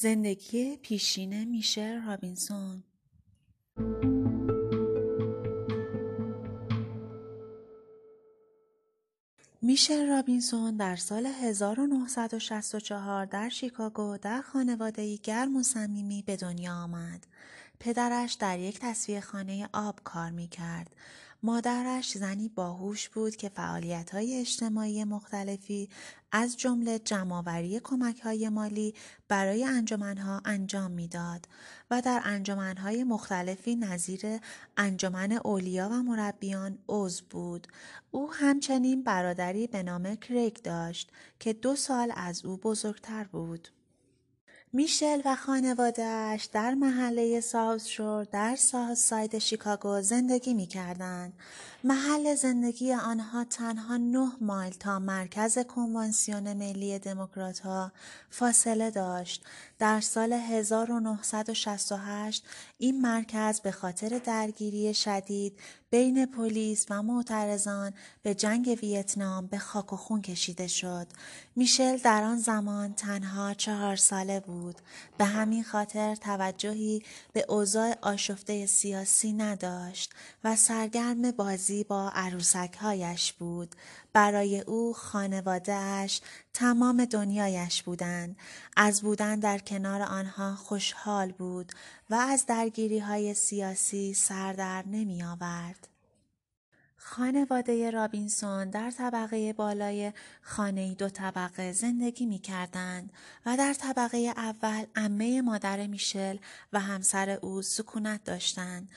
زندگی 0.00 0.76
پیشین 0.76 1.44
میشل 1.44 2.02
رابینسون 2.02 2.84
میشل 9.62 10.08
رابینسون 10.08 10.76
در 10.76 10.96
سال 10.96 11.26
1964 11.26 13.26
در 13.26 13.48
شیکاگو 13.48 14.18
در 14.22 14.42
خانواده‌ای 14.42 15.18
گرم 15.22 15.56
و 15.56 15.62
صمیمی 15.62 16.22
به 16.22 16.36
دنیا 16.36 16.74
آمد. 16.74 17.26
پدرش 17.80 18.34
در 18.34 18.58
یک 18.58 18.78
تصفیه 18.78 19.20
خانه 19.20 19.68
آب 19.72 20.00
کار 20.04 20.30
می 20.30 20.48
کرد 20.48 20.96
مادرش 21.42 22.18
زنی 22.18 22.48
باهوش 22.48 23.08
بود 23.08 23.36
که 23.36 23.48
فعالیت‌های 23.48 24.40
اجتماعی 24.40 25.04
مختلفی 25.04 25.88
از 26.32 26.56
جمله 26.56 26.98
جمعآوری 26.98 27.80
کمک‌های 27.84 28.48
مالی 28.48 28.94
برای 29.28 29.64
انجمنها 29.64 30.42
انجام 30.44 30.90
می‌داد 30.90 31.48
و 31.90 32.02
در 32.02 32.20
انجمنهای 32.24 33.04
مختلفی 33.04 33.76
نظیر 33.76 34.20
انجمن 34.76 35.32
اولیا 35.32 35.88
و 35.88 36.02
مربیان 36.02 36.78
عضو 36.88 37.24
بود. 37.30 37.66
او 38.10 38.32
همچنین 38.32 39.02
برادری 39.02 39.66
به 39.66 39.82
نام 39.82 40.14
کریگ 40.14 40.56
داشت 40.56 41.10
که 41.38 41.52
دو 41.52 41.76
سال 41.76 42.12
از 42.16 42.44
او 42.44 42.56
بزرگتر 42.56 43.24
بود. 43.24 43.68
میشل 44.72 45.22
و 45.24 45.36
خانوادهش 45.36 46.44
در 46.44 46.74
محله 46.74 47.40
ساوت 47.40 47.86
شور 47.86 48.24
در 48.24 48.56
ساوت 48.56 48.94
ساید 48.94 49.38
شیکاگو 49.38 50.02
زندگی 50.02 50.54
می 50.54 50.66
کردن. 50.66 51.32
محل 51.84 52.34
زندگی 52.34 52.92
آنها 52.92 53.44
تنها 53.44 53.96
نه 53.96 54.32
مایل 54.40 54.72
تا 54.72 54.98
مرکز 54.98 55.58
کنوانسیون 55.58 56.52
ملی 56.52 56.98
دموکرات 56.98 57.58
ها 57.58 57.92
فاصله 58.30 58.90
داشت. 58.90 59.44
در 59.80 60.00
سال 60.00 60.32
1968 60.32 62.44
این 62.78 63.00
مرکز 63.00 63.60
به 63.60 63.70
خاطر 63.70 64.20
درگیری 64.24 64.94
شدید 64.94 65.58
بین 65.90 66.26
پلیس 66.26 66.86
و 66.90 67.02
معترضان 67.02 67.92
به 68.22 68.34
جنگ 68.34 68.78
ویتنام 68.82 69.46
به 69.46 69.58
خاک 69.58 69.92
و 69.92 69.96
خون 69.96 70.22
کشیده 70.22 70.66
شد. 70.66 71.06
میشل 71.56 71.96
در 71.96 72.22
آن 72.22 72.38
زمان 72.38 72.94
تنها 72.94 73.54
چهار 73.54 73.96
ساله 73.96 74.40
بود. 74.40 74.76
به 75.18 75.24
همین 75.24 75.64
خاطر 75.64 76.14
توجهی 76.14 77.02
به 77.32 77.44
اوضاع 77.48 77.94
آشفته 78.02 78.66
سیاسی 78.66 79.32
نداشت 79.32 80.12
و 80.44 80.56
سرگرم 80.56 81.30
بازی 81.30 81.84
با 81.84 82.10
عروسکهایش 82.14 83.32
بود. 83.32 83.74
برای 84.12 84.60
او 84.60 84.92
خانوادهش 84.92 86.20
تمام 86.54 87.04
دنیایش 87.04 87.82
بودند. 87.82 88.36
از 88.76 89.02
بودن 89.02 89.38
در 89.38 89.58
کنار 89.58 90.02
آنها 90.02 90.54
خوشحال 90.54 91.32
بود 91.32 91.72
و 92.10 92.14
از 92.14 92.46
درگیری 92.46 92.98
های 92.98 93.34
سیاسی 93.34 94.14
سردر 94.14 94.84
نمی 94.86 95.22
آورد. 95.22 95.88
خانواده 97.02 97.90
رابینسون 97.90 98.70
در 98.70 98.90
طبقه 98.90 99.52
بالای 99.52 100.12
خانه 100.42 100.94
دو 100.94 101.08
طبقه 101.08 101.72
زندگی 101.72 102.26
می 102.26 102.38
کردند 102.38 103.12
و 103.46 103.56
در 103.56 103.74
طبقه 103.74 104.18
اول 104.36 104.84
امه 104.94 105.42
مادر 105.42 105.86
میشل 105.86 106.36
و 106.72 106.80
همسر 106.80 107.30
او 107.30 107.62
سکونت 107.62 108.24
داشتند 108.24 108.88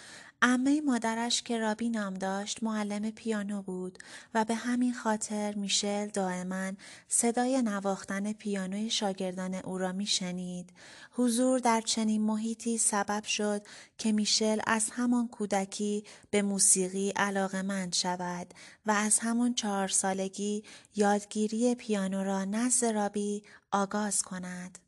عمه 0.46 0.82
مادرش 0.82 1.42
که 1.42 1.58
رابی 1.58 1.90
نام 1.90 2.14
داشت 2.14 2.64
معلم 2.64 3.12
پیانو 3.12 3.62
بود 3.62 3.98
و 4.34 4.46
به 4.46 4.56
همین 4.56 4.94
خاطر 4.94 5.54
میشل 5.56 6.08
دائما 6.08 6.72
صدای 7.08 7.62
نواختن 7.62 8.34
پیانوی 8.34 8.90
شاگردان 8.90 9.56
او 9.56 9.78
را 9.78 9.92
میشنید. 9.92 10.70
حضور 11.12 11.60
در 11.60 11.82
چنین 11.82 12.22
محیطی 12.22 12.78
سبب 12.78 13.24
شد 13.24 13.62
که 13.98 14.12
میشل 14.12 14.60
از 14.68 14.90
همان 14.92 15.28
کودکی 15.28 16.04
به 16.32 16.42
موسیقی 16.42 17.10
علاقمند 17.10 17.94
شود 17.94 18.54
و 18.86 18.92
از 18.92 19.20
همان 19.20 19.54
چهار 19.54 19.88
سالگی 19.88 20.64
یادگیری 20.96 21.76
پیانو 21.76 22.24
را 22.24 22.46
نزد 22.46 22.86
رابی 22.86 23.44
آغاز 23.72 24.22
کند. 24.22 24.83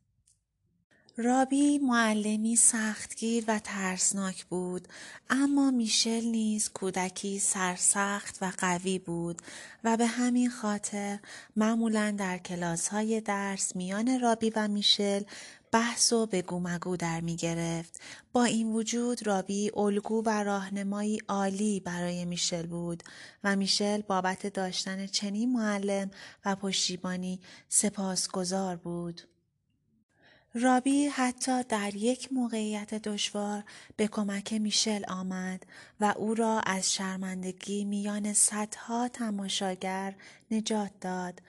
رابی 1.18 1.80
معلمی 1.80 2.56
سختگیر 2.56 3.44
و 3.48 3.60
ترسناک 3.60 4.46
بود 4.46 4.88
اما 5.30 5.72
میشل 5.72 6.26
نیز 6.26 6.70
کودکی 6.70 7.40
سرسخت 7.40 8.38
و 8.42 8.52
قوی 8.58 9.00
بود 9.00 9.42
و 9.84 9.98
به 9.98 10.06
همین 10.06 10.50
خاطر 10.50 11.20
معمولا 11.56 12.16
در 12.18 12.38
کلاس 12.38 12.88
های 12.88 13.22
درس 13.22 13.76
میان 13.76 14.20
رابی 14.20 14.50
و 14.56 14.68
میشل 14.68 15.24
بحث 15.72 16.14
و 16.14 16.26
بگو 16.26 16.60
مگو 16.60 16.98
در 16.98 17.22
می 17.22 17.36
گرفت. 17.36 18.02
با 18.34 18.44
این 18.44 18.74
وجود 18.74 19.28
رابی 19.28 19.72
الگو 19.76 20.24
و 20.26 20.44
راهنمایی 20.44 21.22
عالی 21.28 21.80
برای 21.80 22.26
میشل 22.26 22.66
بود 22.66 23.04
و 23.44 23.56
میشل 23.56 24.02
بابت 24.02 24.48
داشتن 24.48 25.08
چنین 25.08 25.54
معلم 25.54 26.12
و 26.46 26.56
پشتیبانی 26.56 27.40
سپاسگزار 27.70 28.76
بود. 28.76 29.35
رابی 30.62 31.06
حتی 31.06 31.64
در 31.64 31.96
یک 31.96 32.34
موقعیت 32.34 32.94
دشوار 32.94 33.64
به 33.98 34.08
کمک 34.08 34.54
میشل 34.54 35.06
آمد 35.08 35.64
و 36.00 36.14
او 36.18 36.36
را 36.36 36.60
از 36.60 36.94
شرمندگی 36.94 37.86
میان 37.86 38.34
صدها 38.34 39.08
تماشاگر 39.08 40.16
نجات 40.52 40.92
داد. 41.02 41.42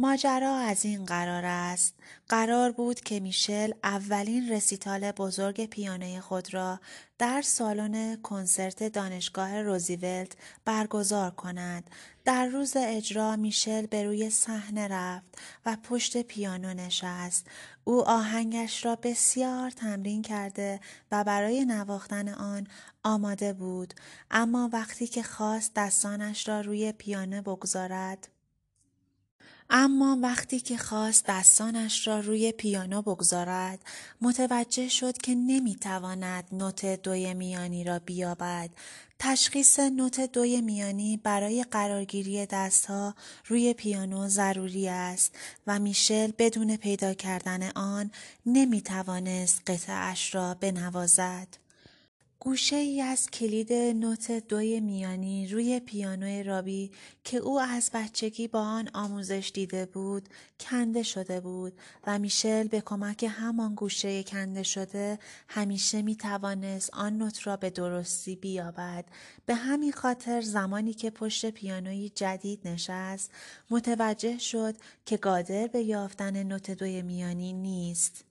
ماجرا 0.00 0.56
از 0.56 0.84
این 0.84 1.04
قرار 1.04 1.44
است. 1.44 1.94
قرار 2.28 2.72
بود 2.72 3.00
که 3.00 3.20
میشل 3.20 3.72
اولین 3.84 4.48
رسیتال 4.48 5.12
بزرگ 5.12 5.66
پیانه 5.66 6.20
خود 6.20 6.54
را 6.54 6.80
در 7.18 7.42
سالن 7.42 8.16
کنسرت 8.16 8.92
دانشگاه 8.92 9.62
روزیولت 9.62 10.32
برگزار 10.64 11.30
کند. 11.30 11.90
در 12.24 12.46
روز 12.46 12.72
اجرا 12.76 13.36
میشل 13.36 13.86
به 13.86 14.04
روی 14.04 14.30
صحنه 14.30 14.88
رفت 14.88 15.38
و 15.66 15.76
پشت 15.82 16.22
پیانو 16.22 16.74
نشست. 16.74 17.46
او 17.84 18.08
آهنگش 18.08 18.84
را 18.84 18.96
بسیار 18.96 19.70
تمرین 19.70 20.22
کرده 20.22 20.80
و 21.12 21.24
برای 21.24 21.64
نواختن 21.64 22.28
آن 22.28 22.66
آماده 23.04 23.52
بود. 23.52 23.94
اما 24.30 24.70
وقتی 24.72 25.06
که 25.06 25.22
خواست 25.22 25.72
دستانش 25.74 26.48
را 26.48 26.60
روی 26.60 26.92
پیانو 26.92 27.42
بگذارد 27.42 28.28
اما 29.72 30.18
وقتی 30.22 30.60
که 30.60 30.76
خواست 30.76 31.24
دستانش 31.28 32.06
را 32.06 32.20
روی 32.20 32.52
پیانو 32.52 33.02
بگذارد 33.02 33.78
متوجه 34.20 34.88
شد 34.88 35.18
که 35.18 35.34
نمی‌تواند 35.34 36.44
نوت 36.52 37.02
دوی 37.02 37.34
میانی 37.34 37.84
را 37.84 37.98
بیابد 37.98 38.70
تشخیص 39.18 39.80
نوت 39.80 40.32
دوی 40.32 40.60
میانی 40.60 41.16
برای 41.16 41.64
قرارگیری 41.70 42.46
دستها 42.46 43.14
روی 43.46 43.74
پیانو 43.74 44.28
ضروری 44.28 44.88
است 44.88 45.34
و 45.66 45.78
میشل 45.78 46.32
بدون 46.38 46.76
پیدا 46.76 47.14
کردن 47.14 47.70
آن 47.70 48.10
نمی 48.46 48.80
توانست 48.80 49.62
قطعش 49.66 50.34
را 50.34 50.54
بنوازد. 50.54 51.69
گوشه 52.42 52.76
ای 52.76 53.00
از 53.00 53.30
کلید 53.30 53.72
نوت 53.72 54.32
دوی 54.48 54.80
میانی 54.80 55.46
روی 55.46 55.80
پیانوی 55.80 56.42
رابی 56.42 56.90
که 57.24 57.36
او 57.36 57.60
از 57.60 57.90
بچگی 57.94 58.48
با 58.48 58.60
آن 58.60 58.88
آموزش 58.94 59.50
دیده 59.54 59.86
بود 59.86 60.28
کنده 60.60 61.02
شده 61.02 61.40
بود 61.40 61.72
و 62.06 62.18
میشل 62.18 62.68
به 62.68 62.80
کمک 62.80 63.26
همان 63.30 63.74
گوشه 63.74 64.22
کنده 64.22 64.62
شده 64.62 65.18
همیشه 65.48 66.02
می 66.02 66.16
توانست 66.16 66.94
آن 66.94 67.18
نوت 67.18 67.46
را 67.46 67.56
به 67.56 67.70
درستی 67.70 68.36
بیابد. 68.36 69.04
به 69.46 69.54
همین 69.54 69.92
خاطر 69.92 70.40
زمانی 70.40 70.94
که 70.94 71.10
پشت 71.10 71.50
پیانوی 71.50 72.08
جدید 72.08 72.68
نشست 72.68 73.30
متوجه 73.70 74.38
شد 74.38 74.74
که 75.06 75.16
قادر 75.16 75.66
به 75.66 75.82
یافتن 75.82 76.42
نوت 76.42 76.70
دوی 76.70 77.02
میانی 77.02 77.52
نیست. 77.52 78.29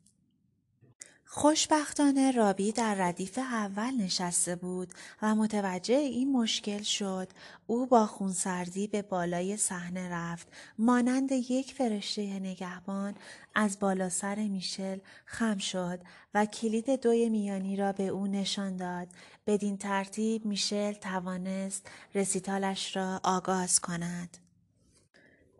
خوشبختانه 1.31 2.31
رابی 2.31 2.71
در 2.71 2.95
ردیف 2.95 3.37
اول 3.37 3.93
نشسته 3.95 4.55
بود 4.55 4.93
و 5.21 5.35
متوجه 5.35 5.95
این 5.95 6.31
مشکل 6.31 6.81
شد. 6.81 7.27
او 7.67 7.85
با 7.85 8.05
خونسردی 8.05 8.87
به 8.87 9.01
بالای 9.01 9.57
صحنه 9.57 10.09
رفت. 10.09 10.47
مانند 10.77 11.31
یک 11.31 11.73
فرشته 11.73 12.39
نگهبان 12.39 13.15
از 13.55 13.79
بالا 13.79 14.09
سر 14.09 14.35
میشل 14.35 14.97
خم 15.25 15.57
شد 15.57 15.99
و 16.33 16.45
کلید 16.45 17.01
دوی 17.01 17.29
میانی 17.29 17.75
را 17.75 17.91
به 17.91 18.07
او 18.07 18.27
نشان 18.27 18.77
داد. 18.77 19.07
بدین 19.47 19.77
ترتیب 19.77 20.45
میشل 20.45 20.93
توانست 20.93 21.87
رسیتالش 22.15 22.95
را 22.95 23.21
آغاز 23.23 23.79
کند. 23.79 24.48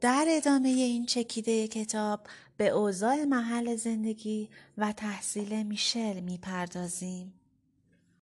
در 0.02 0.26
ادامه 0.30 0.70
این 0.70 1.06
چکیده 1.06 1.68
کتاب 1.68 2.20
به 2.58 2.68
اوضاع 2.70 3.24
محل 3.24 3.76
زندگی 3.76 4.50
و 4.78 4.92
تحصیل 4.92 5.64
میشل 5.64 6.20
می‌پردازیم. 6.20 7.39